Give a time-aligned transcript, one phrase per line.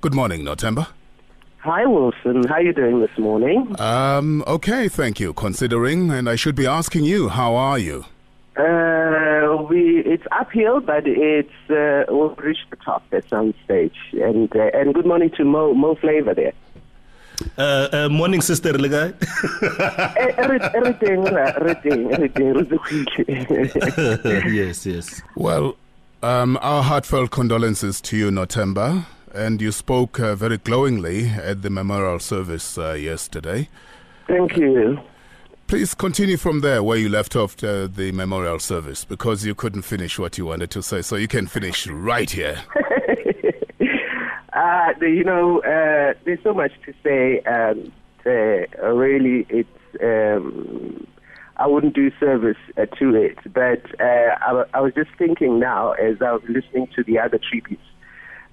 [0.00, 0.88] Good morning, Nothemba.
[1.58, 2.44] Hi, Wilson.
[2.48, 3.76] How are you doing this morning?
[3.78, 5.34] Um, okay, thank you.
[5.34, 8.06] Considering, and I should be asking you, how are you?
[8.56, 13.96] Uh, we it's uphill, but it's uh, we'll reach the top at some stage.
[14.12, 16.52] And uh, and good morning to Mo Mo Flavor there.
[17.58, 19.14] Uh, uh, morning, sister Legai.
[20.38, 23.06] Every- everything, uh, everything, everything.
[24.54, 25.22] yes, yes.
[25.36, 25.76] Well,
[26.22, 29.04] um, our heartfelt condolences to you, Nothemba.
[29.34, 33.68] And you spoke uh, very glowingly at the memorial service uh, yesterday.
[34.26, 34.98] Thank you.
[35.66, 39.82] Please continue from there where you left off uh, the memorial service because you couldn't
[39.82, 41.00] finish what you wanted to say.
[41.00, 42.62] So you can finish right here.
[44.52, 47.40] Uh, you know, uh, there's so much to say.
[47.42, 47.92] Um,
[48.26, 49.68] uh, really, it's
[50.02, 51.06] um,
[51.56, 55.92] I wouldn't do service uh, to it, but uh, I, I was just thinking now
[55.92, 57.82] as I was listening to the other tributes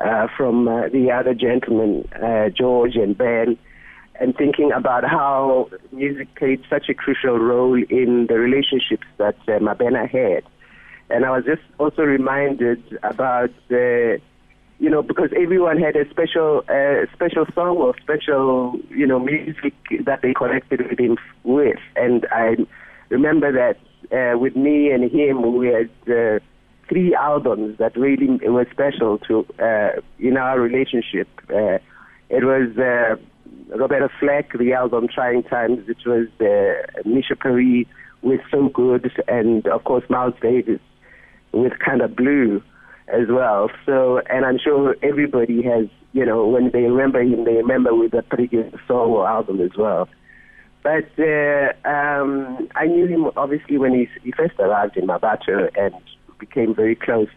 [0.00, 3.56] uh, from uh, the other gentlemen, uh, George and Ben,
[4.20, 9.58] and thinking about how music played such a crucial role in the relationships that uh,
[9.58, 10.44] Mabena had.
[11.10, 14.20] And I was just also reminded about the,
[14.78, 19.74] you know, because everyone had a special, uh, special song or special, you know, music
[20.04, 21.78] that they connected with him with.
[21.96, 22.56] And I
[23.10, 23.78] remember that
[24.12, 26.38] uh, with me and him, we had uh,
[26.88, 31.28] three albums that really were special to uh, in our relationship.
[31.48, 31.78] Uh,
[32.30, 33.16] it was uh,
[33.76, 35.88] Roberta Flack, the album Trying Times.
[35.88, 37.86] It was uh, Mica Paris
[38.22, 40.80] with So Good, and of course Miles Davis
[41.52, 42.62] with Kind of Blue
[43.08, 43.70] as well.
[43.86, 48.14] So, and I'm sure everybody has, you know, when they remember him, they remember with
[48.14, 50.08] a good song or album as well.
[50.82, 55.94] But uh, um, I knew him obviously when he, he first arrived in Mmabatho and
[56.38, 57.28] became very close.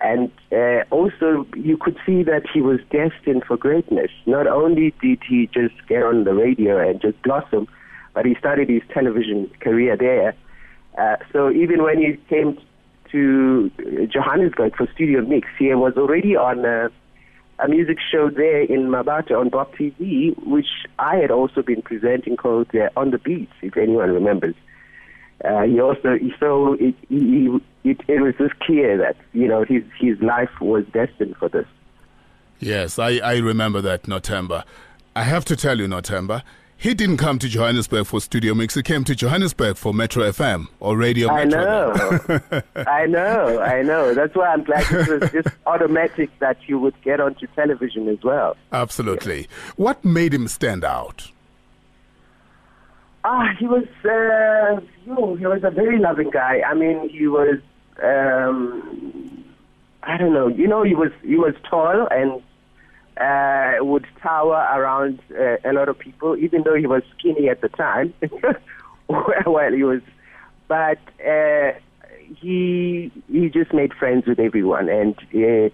[0.00, 4.10] And uh, also, you could see that he was destined for greatness.
[4.24, 7.68] Not only did he just get on the radio and just blossom,
[8.14, 10.34] but he started his television career there.
[10.98, 12.58] Uh, so even when he came
[13.12, 13.70] to
[14.10, 16.88] Johannesburg for Studio Mix, he was already on a,
[17.58, 22.36] a music show there in Mmabatho on Bop TV, which I had also been presenting
[22.36, 24.54] called uh, On the Beats, if anyone remembers.
[25.44, 27.48] Uh, he also so it, he,
[27.84, 31.66] it it was just clear that you know his his life was destined for this.
[32.58, 34.64] Yes, I, I remember that, Nothemba.
[35.16, 36.42] I have to tell you, Nothemba,
[36.76, 38.74] he didn't come to Johannesburg for Studio Mix.
[38.74, 41.92] He came to Johannesburg for Metro FM or Radio I Metro.
[41.94, 44.14] know, I know, I know.
[44.14, 48.22] That's why I'm glad it was just automatic that you would get onto television as
[48.22, 48.56] well.
[48.72, 49.48] Absolutely.
[49.76, 51.30] What made him stand out?
[53.22, 56.62] Ah, he was, uh, yo, he was a very loving guy.
[56.66, 57.58] I mean, he was,
[58.02, 59.44] um,
[60.02, 62.40] I don't know, you know, he was he was tall and
[63.20, 67.60] uh, would tower around uh, a lot of people, even though he was skinny at
[67.60, 68.14] the time.
[69.08, 70.00] well, he was,
[70.66, 71.72] but uh,
[72.40, 75.68] he he just made friends with everyone, and uh,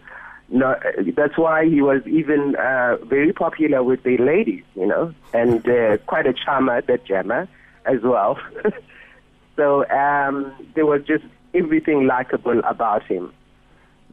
[0.48, 0.76] no,
[1.16, 5.96] that's why he was even uh, very popular with the ladies, you know, and uh,
[6.06, 7.48] quite a charmer, that jammer
[7.84, 8.38] as well.
[9.56, 11.24] so um, there was just
[11.54, 13.32] everything likable about him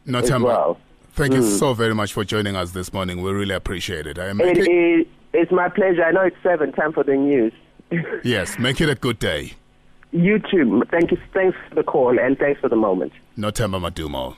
[0.08, 0.78] as Nothemba, well.
[1.14, 3.22] thank you so very much for joining us this morning.
[3.22, 4.18] We really appreciate it.
[4.20, 6.04] I It it- it's my pleasure.
[6.04, 7.52] I know it's seven, time for the news.
[8.24, 9.54] yes, make it a good day.
[10.12, 10.84] You too.
[10.92, 11.18] Thank you.
[11.34, 13.14] Thanks for the call and thanks for the moment.
[13.36, 14.36] Nothemba Madumo.